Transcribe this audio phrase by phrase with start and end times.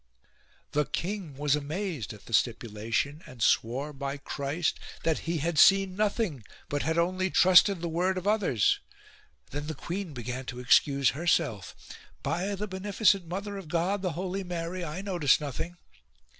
[0.71, 5.95] The king was amazed at the stipulation, and swore, by Christ, that he had seen
[5.95, 8.79] nothing, but had only trusted the word of others.
[9.51, 11.75] Then the queen began to excuse herself:
[12.23, 15.77] "By the beneficent Mother of God, the Holy Mary, I noticed nothing."